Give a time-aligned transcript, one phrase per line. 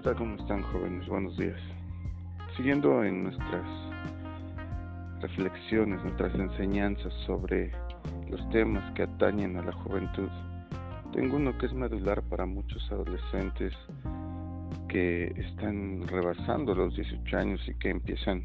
[0.00, 0.14] ¿Qué?
[0.14, 1.08] ¿Cómo están jóvenes?
[1.08, 1.58] Buenos días.
[2.56, 3.64] Siguiendo en nuestras
[5.20, 7.72] reflexiones, nuestras enseñanzas sobre
[8.30, 10.28] los temas que atañen a la juventud,
[11.12, 13.74] tengo uno que es medular para muchos adolescentes
[14.88, 18.44] que están rebasando los 18 años y que empiezan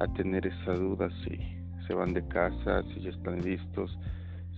[0.00, 1.38] a tener esa duda si
[1.86, 3.96] se van de casa, si ya están listos,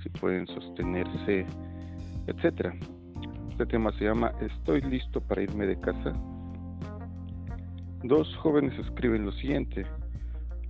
[0.03, 1.45] si pueden sostenerse,
[2.27, 2.73] etcétera.
[3.59, 6.13] Este tema se llama ¿Estoy listo para irme de casa?
[8.05, 9.85] Dos jóvenes escriben lo siguiente.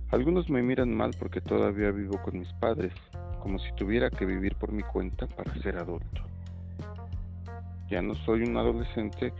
[0.09, 2.91] Algunos me miran mal porque todavía vivo con mis padres,
[3.43, 6.23] como si tuviera que vivir por mi cuenta para ser adulto.
[7.91, 9.33] Ya no soy un adolescente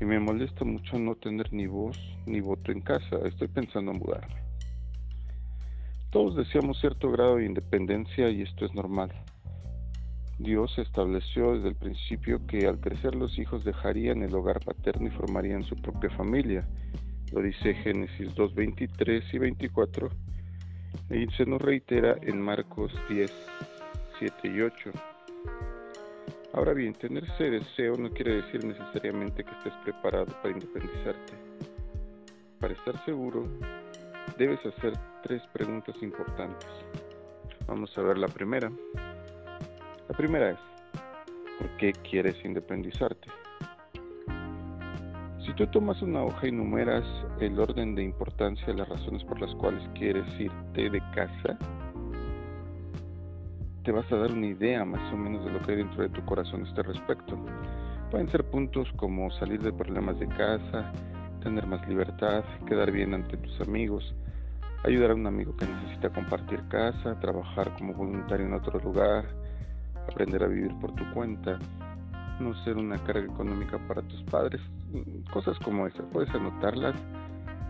[0.00, 3.18] y me molesta mucho no tener ni voz ni voto en casa.
[3.26, 4.42] Estoy pensando en mudarme.
[6.08, 9.12] Todos deseamos cierto grado de independencia y esto es normal.
[10.38, 15.10] Dios estableció desde el principio que al crecer los hijos dejarían el hogar paterno y
[15.10, 16.66] formarían su propia familia.
[17.32, 20.10] Lo dice Génesis 2, 23 y 24
[21.10, 23.32] y se nos reitera en Marcos 10,
[24.18, 24.90] 7 y 8.
[26.52, 31.32] Ahora bien, tener ese deseo no quiere decir necesariamente que estés preparado para independizarte.
[32.60, 33.48] Para estar seguro,
[34.38, 34.92] debes hacer
[35.22, 36.68] tres preguntas importantes.
[37.66, 38.70] Vamos a ver la primera.
[40.08, 40.58] La primera es,
[41.58, 43.26] ¿por qué quieres independizarte?
[45.44, 47.04] Si tú tomas una hoja y numeras
[47.40, 51.58] el orden de importancia de las razones por las cuales quieres irte de casa,
[53.82, 56.10] te vas a dar una idea más o menos de lo que hay dentro de
[56.10, 57.38] tu corazón a este respecto.
[58.10, 60.92] Pueden ser puntos como salir de problemas de casa,
[61.42, 64.14] tener más libertad, quedar bien ante tus amigos,
[64.84, 69.24] ayudar a un amigo que necesita compartir casa, trabajar como voluntario en otro lugar,
[70.08, 71.58] aprender a vivir por tu cuenta,
[72.40, 74.60] no ser una carga económica para tus padres,
[75.32, 76.94] cosas como esas, puedes anotarlas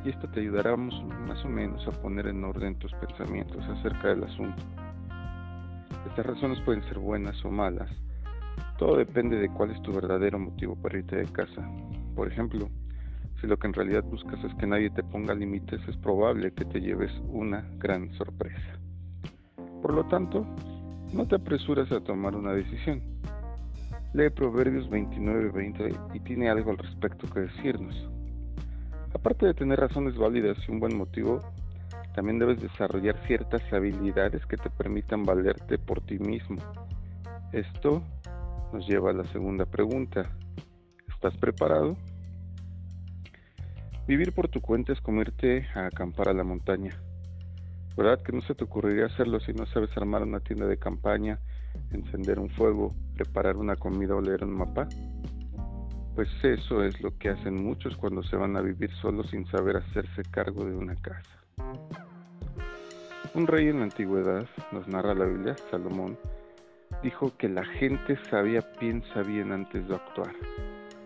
[0.05, 4.25] y esto te ayudará más o menos a poner en orden tus pensamientos acerca del
[4.25, 4.63] asunto.
[6.09, 7.91] Estas razones pueden ser buenas o malas,
[8.79, 11.63] todo depende de cuál es tu verdadero motivo para irte de casa.
[12.15, 12.69] Por ejemplo,
[13.41, 16.65] si lo que en realidad buscas es que nadie te ponga límites, es probable que
[16.65, 18.79] te lleves una gran sorpresa.
[19.81, 20.47] Por lo tanto,
[21.15, 23.01] no te apresuras a tomar una decisión.
[24.15, 27.95] Lee Proverbios 29-20 y tiene algo al respecto que decirnos.
[29.15, 31.41] Aparte de tener razones válidas y un buen motivo,
[32.17, 36.61] también debes desarrollar ciertas habilidades que te permitan valerte por ti mismo.
[37.53, 38.03] Esto
[38.73, 40.29] nos lleva a la segunda pregunta.
[41.09, 41.97] ¿Estás preparado?
[44.09, 46.93] Vivir por tu cuenta es como irte a acampar a la montaña.
[47.97, 51.39] ¿Verdad que no se te ocurriría hacerlo si no sabes armar una tienda de campaña,
[51.93, 54.89] encender un fuego, preparar una comida o leer un mapa?
[56.17, 59.77] Pues eso es lo que hacen muchos cuando se van a vivir solos sin saber
[59.77, 61.39] hacerse cargo de una casa.
[63.35, 66.17] Un rey en la antigüedad, nos narra la Biblia, Salomón,
[67.03, 70.33] dijo que la gente sabía piensa bien antes de actuar.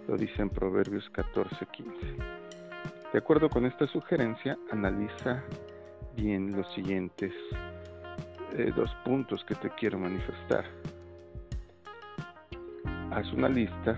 [0.06, 2.16] Lo dice en Proverbios 14:15.
[3.12, 5.42] De acuerdo con esta sugerencia, analiza
[6.18, 7.32] bien los siguientes
[8.56, 10.64] eh, dos puntos que te quiero manifestar.
[13.12, 13.96] Haz una lista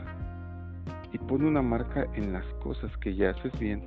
[1.13, 3.85] y pon una marca en las cosas que ya haces bien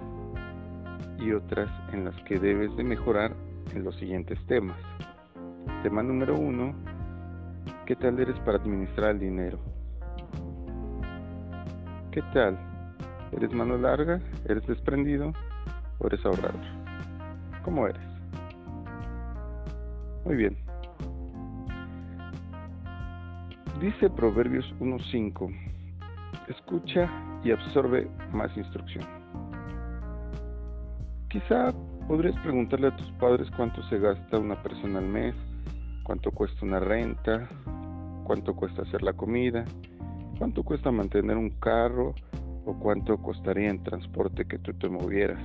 [1.20, 3.36] y otras en las que debes de mejorar
[3.76, 4.78] en los siguientes temas.
[5.84, 6.74] Tema número uno,
[7.86, 9.60] ¿qué tal eres para administrar el dinero?
[12.12, 12.58] ¿Qué tal?
[13.32, 14.20] ¿Eres mano larga?
[14.46, 15.34] ¿Eres desprendido?
[16.00, 16.62] ¿O eres ahorrador?
[17.64, 18.13] ¿Cómo eres?
[20.26, 20.58] Muy bien.
[23.82, 25.54] Dice Proverbios 1.5,
[26.48, 27.10] escucha
[27.44, 29.04] y absorbe más instrucción.
[31.28, 31.74] Quizá
[32.08, 35.36] podrías preguntarle a tus padres cuánto se gasta una persona al mes,
[36.04, 37.50] cuánto cuesta una renta,
[38.24, 39.66] cuánto cuesta hacer la comida,
[40.38, 42.16] cuánto cuesta mantener un carro
[42.66, 45.44] o cuánto costaría en transporte que tú te movieras.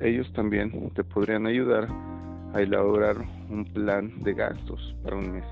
[0.00, 1.86] Ellos también te podrían ayudar
[2.54, 3.16] a elaborar
[3.50, 5.44] un plan de gastos para un mes.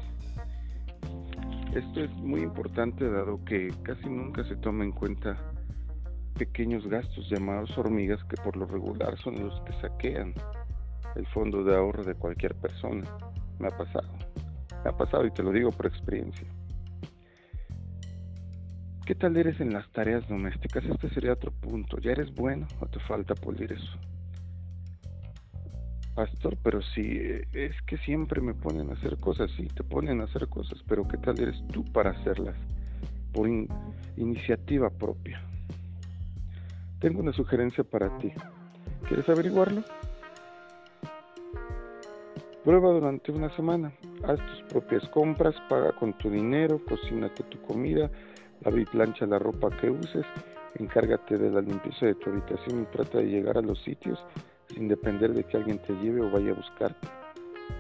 [1.75, 5.37] Esto es muy importante dado que casi nunca se toma en cuenta
[6.39, 10.35] pequeños gastos llamados hormigas que por lo regular son los que saquean
[11.17, 13.05] el fondo de ahorro de cualquier persona.
[13.59, 14.09] Me ha pasado.
[14.85, 16.47] Me ha pasado y te lo digo por experiencia.
[19.05, 20.85] ¿Qué tal eres en las tareas domésticas?
[20.85, 21.99] Este sería otro punto.
[21.99, 23.99] ¿Ya eres bueno o te falta pulir eso?
[26.17, 27.21] Pastor, pero si
[27.53, 31.07] es que siempre me ponen a hacer cosas, sí, te ponen a hacer cosas, pero
[31.07, 32.57] ¿qué tal eres tú para hacerlas?
[33.33, 33.49] Por
[34.17, 35.43] iniciativa propia.
[37.01, 38.33] tengo una sugerencia para ti.
[39.07, 39.83] ¿Quieres averiguarlo?
[42.65, 43.93] Prueba durante una semana.
[44.25, 48.11] Haz tus propias compras, paga con tu dinero, cocínate tu comida,
[48.63, 50.25] lava y plancha la ropa que uses,
[50.77, 54.19] encárgate de la limpieza de tu habitación y trata de llegar a los sitios
[54.69, 57.09] sin depender de que alguien te lleve o vaya a buscarte.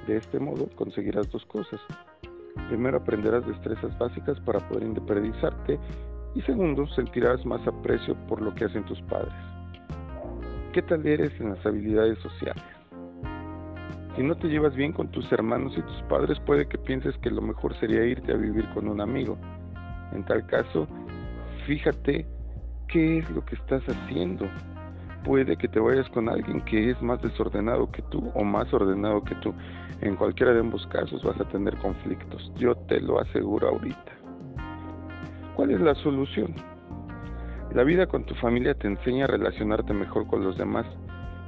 [0.06, 1.81] De este modo conseguirás dos cosas.
[2.69, 5.79] Primero aprenderás destrezas básicas para poder independizarte
[6.35, 9.35] y segundo sentirás más aprecio por lo que hacen tus padres.
[10.73, 12.62] ¿Qué tal eres en las habilidades sociales?
[14.17, 17.31] Si no te llevas bien con tus hermanos y tus padres, puede que pienses que
[17.31, 19.38] lo mejor sería irte a vivir con un amigo.
[20.12, 20.87] En tal caso,
[21.67, 22.27] fíjate
[22.88, 24.47] qué es lo que estás haciendo.
[25.25, 29.23] Puede que te vayas con alguien que es más desordenado que tú o más ordenado
[29.23, 29.53] que tú.
[30.01, 32.53] En cualquiera de ambos casos vas a tener conflictos.
[32.57, 34.13] Yo te lo aseguro ahorita.
[35.55, 36.55] ¿Cuál es la solución?
[37.75, 40.87] La vida con tu familia te enseña a relacionarte mejor con los demás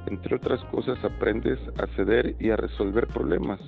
[0.09, 3.59] entre otras cosas, aprendes a ceder y a resolver problemas.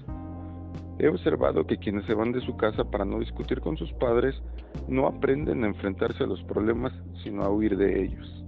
[0.98, 4.36] He observado que quienes se van de su casa para no discutir con sus padres
[4.88, 6.94] no aprenden a enfrentarse a los problemas,
[7.24, 8.41] sino a huir de ellos.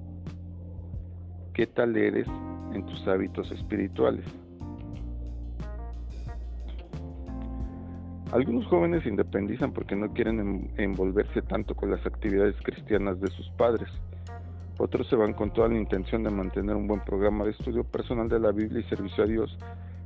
[1.53, 2.25] ¿Qué tal eres
[2.73, 4.25] en tus hábitos espirituales?
[8.31, 13.47] Algunos jóvenes se independizan porque no quieren envolverse tanto con las actividades cristianas de sus
[13.51, 13.87] padres.
[14.79, 18.27] Otros se van con toda la intención de mantener un buen programa de estudio personal
[18.27, 19.55] de la Biblia y servicio a Dios,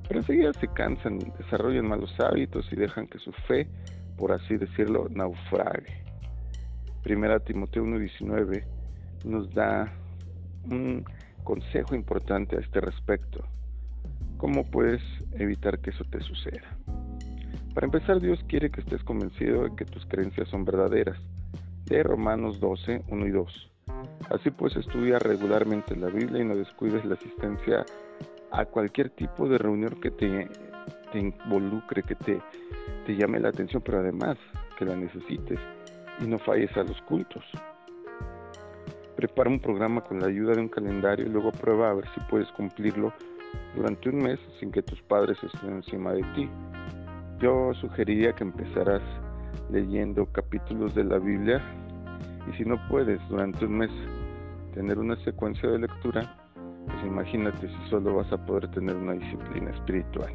[0.05, 3.69] pero enseguida se cansan, desarrollan malos hábitos y dejan que su fe,
[4.17, 6.03] por así decirlo, naufrague.
[7.03, 8.65] Primera Timoteo 1.19
[9.23, 9.93] nos da
[10.69, 11.05] un
[11.47, 13.41] consejo importante a este respecto.
[14.35, 15.01] ¿Cómo puedes
[15.39, 16.77] evitar que eso te suceda?
[17.73, 21.17] Para empezar, Dios quiere que estés convencido de que tus creencias son verdaderas.
[21.89, 23.71] Lee Romanos 12, 1 y 2.
[24.29, 27.85] Así pues, estudia regularmente la Biblia y no descuides la asistencia
[28.51, 30.49] a cualquier tipo de reunión que te,
[31.13, 32.41] involucre, que te,
[33.05, 34.37] te llame la atención, pero además
[34.77, 35.59] que la necesites
[36.19, 37.45] y no falles a los cultos.
[39.17, 42.19] Prepara un programa con la ayuda de un calendario y luego prueba a ver si
[42.29, 43.11] puedes cumplirlo
[43.75, 46.47] durante un mes sin que tus padres estén encima de ti.
[47.39, 49.01] Yo sugeriría que empezaras
[49.71, 51.59] leyendo capítulos de la Biblia
[52.47, 53.89] y si no puedes durante un mes
[54.75, 56.37] tener una secuencia de lectura,
[56.85, 60.31] pues imagínate si solo vas a poder tener una disciplina espiritual.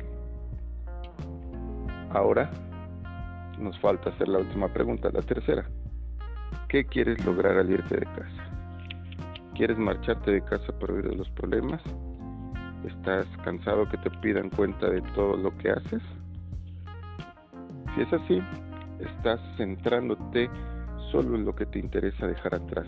[2.11, 2.50] Ahora
[3.61, 5.64] nos falta hacer la última pregunta, la tercera.
[6.69, 8.51] ¿Qué quieres lograr al irte de casa?
[9.54, 11.82] ¿Quieres marcharte de casa por huir de los problemas?
[12.87, 16.02] ¿Estás cansado que te pidan cuenta de todo lo que haces?
[17.94, 18.43] Si es así,
[18.99, 20.49] estás centrándote
[21.10, 22.87] solo en lo que te interesa dejar atrás.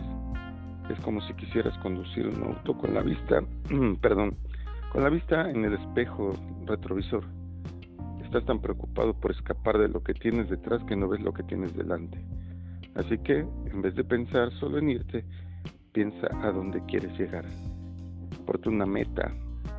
[0.89, 3.43] Es como si quisieras conducir un auto con la vista,
[4.01, 4.35] perdón,
[4.91, 6.33] con la vista en el espejo
[6.65, 7.23] retrovisor.
[8.23, 11.43] Estás tan preocupado por escapar de lo que tienes detrás que no ves lo que
[11.43, 12.19] tienes delante.
[12.95, 15.25] Así que, en vez de pensar solo en irte,
[15.95, 17.45] piensa a dónde quieres llegar.
[18.45, 19.33] Porte una meta,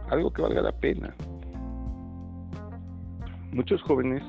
[0.08, 1.14] algo que valga la pena.
[3.52, 4.22] Muchos jóvenes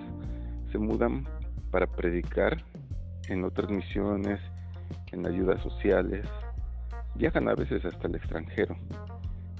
[0.69, 1.25] se mudan
[1.71, 2.57] para predicar
[3.29, 4.41] en otras misiones,
[5.13, 6.27] en ayudas sociales,
[7.15, 8.75] viajan a veces hasta el extranjero,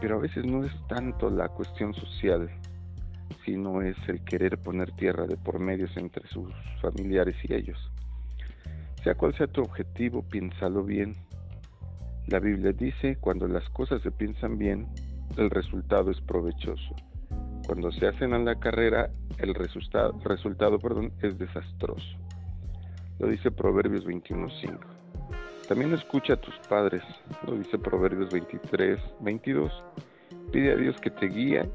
[0.02, 2.50] pero a veces no es tanto la cuestión social,
[3.46, 7.80] sino es el querer poner tierra de por medios entre sus familiares y ellos.
[9.02, 11.16] Sea cual sea tu objetivo, piénsalo bien.
[12.28, 14.86] La Biblia dice, cuando las cosas se piensan bien,
[15.38, 16.94] el resultado es provechoso.
[17.66, 22.18] Cuando se hacen a la carrera, el resultado, resultado perdón, es desastroso.
[23.20, 24.78] Lo dice Proverbios 21.5.
[25.70, 27.02] También escucha a tus padres.
[27.46, 29.84] Lo dice Proverbios 23, 22.
[30.52, 31.70] Pide a Dios que te guíe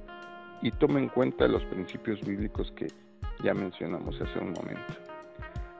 [0.61, 2.88] y tome en cuenta los principios bíblicos que
[3.42, 4.94] ya mencionamos hace un momento.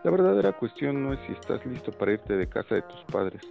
[0.03, 3.43] La verdadera cuestión no es si estás listo para irte de casa de tus padres,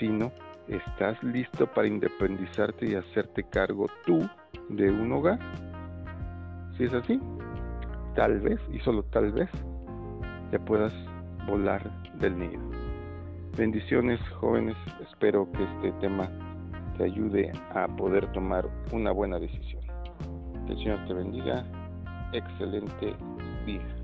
[0.00, 0.32] sino
[0.66, 4.28] estás listo para independizarte y hacerte cargo tú
[4.68, 5.38] de un hogar.
[6.76, 7.20] Si es así,
[8.16, 9.50] tal vez, y solo tal vez,
[10.50, 10.92] ya puedas
[11.46, 11.82] volar
[12.18, 12.62] del nido.
[13.56, 16.30] Bendiciones jóvenes, espero que este tema
[16.96, 19.82] te ayude a poder tomar una buena decisión.
[20.66, 21.64] Que el Señor te bendiga.
[22.32, 23.14] Excelente
[23.66, 23.99] día.